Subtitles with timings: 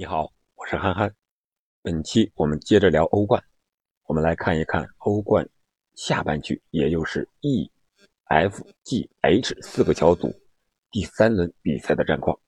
[0.00, 1.14] 你好，我是憨憨。
[1.82, 3.44] 本期我们接着聊欧冠，
[4.04, 5.46] 我们来看一看欧冠
[5.94, 7.70] 下半区，也就是 E、
[8.24, 10.34] F、G、H 四个小组
[10.90, 12.40] 第三轮比赛的战况。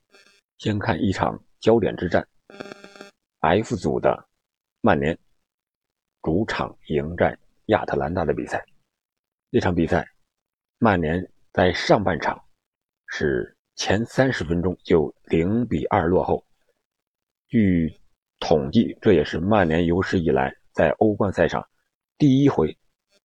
[0.57, 2.27] 先看一场焦点之战
[3.41, 4.27] ，F 组的
[4.81, 5.19] 曼联
[6.23, 8.65] 主场迎战亚特兰大的比赛。
[9.51, 10.09] 这场比赛，
[10.79, 12.43] 曼联在上半场
[13.09, 16.43] 是前三十分钟就零比二落后。
[17.53, 18.01] 据
[18.41, 21.63] 统计，这也是曼联有史以来在欧冠赛场
[22.17, 22.75] 第一回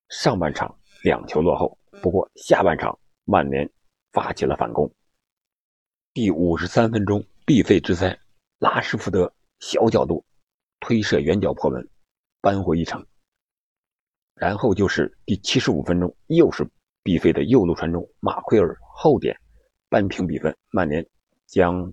[0.09, 1.80] 上半场两球落后。
[2.02, 3.72] 不过下半场曼联
[4.12, 4.94] 发起了反攻。
[6.13, 8.20] 第五十三分钟，毕费之塞
[8.59, 10.26] 拉什福德小角度
[10.81, 11.88] 推射远角破门，
[12.41, 13.02] 扳回一城。
[14.36, 16.70] 然后就是第七十五分钟，又是
[17.02, 19.39] 毕费的右路传中，马奎尔后点
[19.88, 21.08] 扳平比分，曼联
[21.45, 21.89] 将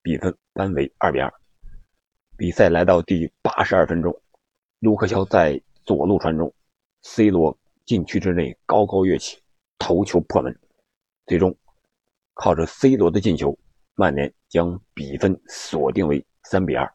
[0.00, 1.30] 比分扳为二比二。
[2.38, 4.16] 比赛来到第八十二分钟，
[4.78, 6.54] 卢克肖在左路传中
[7.02, 9.42] ，C 罗禁区之内高高跃起，
[9.76, 10.56] 头球破门。
[11.26, 11.52] 最终
[12.34, 13.58] 靠着 C 罗的进球，
[13.96, 16.88] 曼联将比分锁定为三比二。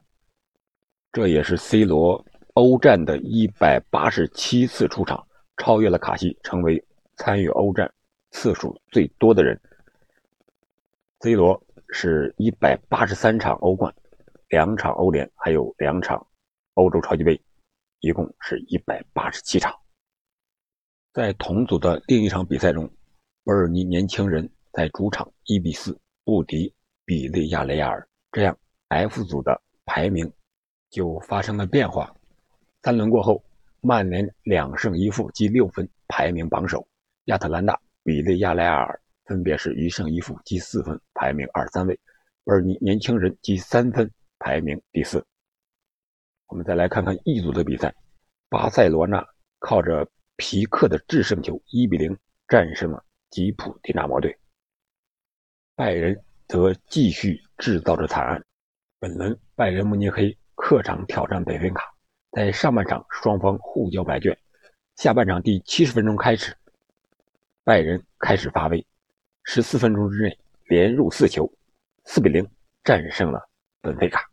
[1.11, 6.81] 这也是 C 罗欧战的一百八十七次出场，超越了卡西，成为
[7.17, 7.94] 参与欧战
[8.31, 9.59] 次数最多的人。
[11.19, 13.94] C 罗是一百八十三场欧冠。
[14.53, 16.23] 两场欧联，还有两场
[16.75, 17.41] 欧洲超级杯，
[18.01, 19.75] 一共是一百八十七场。
[21.11, 22.87] 在同组的另一场比赛中，
[23.43, 26.71] 伯尔尼年轻人在主场一比四不敌
[27.03, 28.55] 比利亚雷亚尔，这样
[28.89, 30.31] F 组的排名
[30.91, 32.15] 就发生了变化。
[32.83, 33.43] 三轮过后，
[33.81, 36.79] 曼联两胜一负积六分，排名榜首；
[37.23, 41.95] 亚特兰大、比利亚雷亚尔分别是一胜一负积四分，排名二三位；
[42.43, 44.07] 伯尔尼年轻人积三分。
[44.44, 45.25] 排名第四。
[46.47, 47.95] 我们再来看看 E 组的比赛，
[48.50, 49.25] 巴塞罗那
[49.59, 52.17] 靠着皮克的制胜球，1比0
[52.50, 54.38] 战胜了吉普迪纳摩队。
[55.75, 58.44] 拜仁则继续制造着惨案。
[59.00, 61.94] 本轮拜仁慕尼黑客场挑战本菲卡，
[62.31, 64.38] 在上半场双方互交白卷，
[64.97, 66.53] 下半场第七十分钟开始，
[67.63, 68.85] 拜仁开始发威，
[69.44, 71.50] 十四分钟之内连入四球
[72.07, 72.46] ，4比0
[72.84, 73.50] 战胜了
[73.81, 74.29] 本菲卡。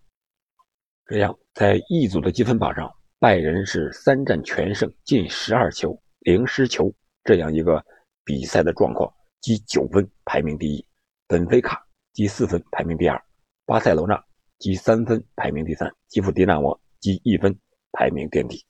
[1.10, 2.88] 这样，在 E 组的积分榜上，
[3.18, 6.88] 拜仁是三战全胜，进十二球，零失球，
[7.24, 7.84] 这样一个
[8.24, 10.80] 比赛的状况，积九分，排名第一；
[11.26, 13.20] 本菲卡积四分，排名第二；
[13.66, 14.24] 巴塞罗那
[14.60, 17.58] 积三分，排名第三；基辅迪纳摩积一分，
[17.90, 18.64] 排名垫底。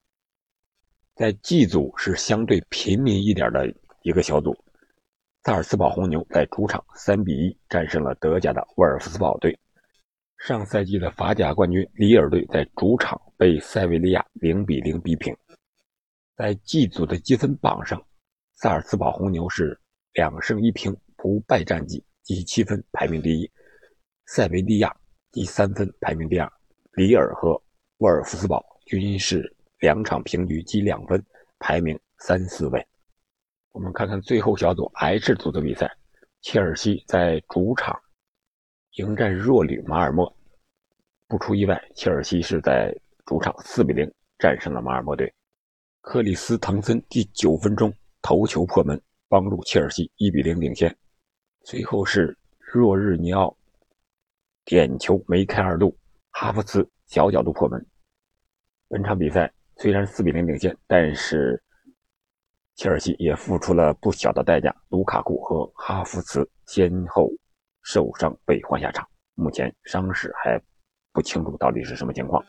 [1.17, 3.71] 在 G 组是相对平民一点的
[4.01, 4.57] 一个小组，
[5.45, 9.59] 萨尔茨堡红牛在主场三比一战胜了德甲的沃尔夫斯堡队。
[10.41, 15.37] 上赛季的法甲冠军里尔队在主场被塞维利亚零比零逼平。
[16.35, 18.03] 在 G 组的积分榜上，
[18.55, 19.79] 萨尔茨堡红牛是
[20.15, 23.47] 两胜一平不败战绩，积七分，排名第一；
[24.29, 24.97] 塞维利亚
[25.31, 26.49] 积三分，排名第二；
[26.93, 27.63] 里尔和
[27.99, 31.23] 沃尔夫斯堡均是两场平局，积两分，
[31.59, 32.85] 排名三四位。
[33.73, 35.95] 我们看看最后小组 H 组的比赛，
[36.41, 38.01] 切尔西在主场。
[38.95, 40.37] 迎战弱旅马尔默，
[41.29, 42.93] 不出意外，切尔西是在
[43.25, 45.33] 主场四比零战胜了马尔默队。
[46.01, 50.95] 克里斯滕森第九分钟头球破门，帮助切尔西一比零领先。
[51.63, 53.57] 随后是若日尼奥
[54.65, 55.97] 点球梅开二度，
[56.33, 57.87] 哈弗茨小角度破门。
[58.89, 61.63] 本场比赛虽然四比零领先，但是
[62.75, 67.31] 切尔西也付出了不小的代价，卢卡库和哈弗茨先后。
[67.83, 70.61] 受伤被换下场，目前伤势还
[71.13, 72.45] 不清楚到底是什么情况。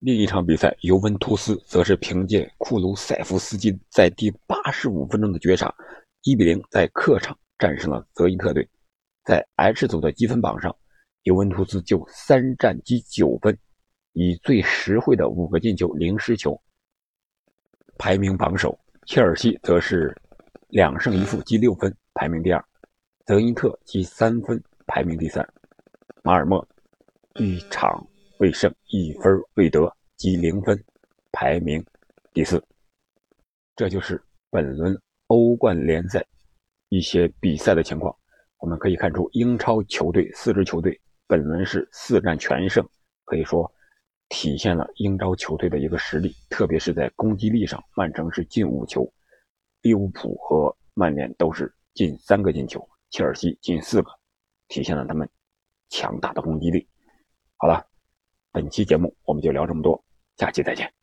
[0.00, 5.74] 另一场比赛，尤文图斯则是凭借库卢塞夫斯基在第八十五分钟的绝杀，
[6.22, 8.68] 一比零在客场战胜了泽因特队。
[9.24, 10.74] 在 H 组的积分榜上，
[11.24, 13.58] 尤文图斯就三战积九分，
[14.12, 16.60] 以最实惠的五个进球零失球
[17.98, 18.78] 排名榜首。
[19.06, 20.16] 切尔西则是
[20.68, 22.64] 两胜一负积六分，排名第二。
[23.28, 25.44] 德因特积三分，排名第三；
[26.22, 26.66] 马尔默
[27.34, 28.02] 一场
[28.38, 30.82] 未胜，一分未得，积零分，
[31.30, 31.84] 排名
[32.32, 32.58] 第四。
[33.76, 36.24] 这就是本轮欧冠联赛
[36.88, 38.16] 一些比赛的情况。
[38.60, 42.82] 我们可以看出，英超球队四支球队本轮是四战全胜，
[43.26, 43.70] 可以说
[44.30, 49.06] 体现了英超球队的一个实力，特别是在攻击力上，曼城是进五球，
[49.82, 52.82] 利物浦和曼联都是进三个进球。
[53.10, 54.10] 切尔西进四个，
[54.68, 55.28] 体现了他们
[55.88, 56.86] 强大的攻击力。
[57.56, 57.86] 好了，
[58.52, 60.04] 本期节目我们就聊这么多，
[60.36, 60.97] 下期再见。